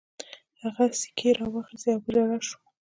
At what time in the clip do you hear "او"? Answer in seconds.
1.93-2.01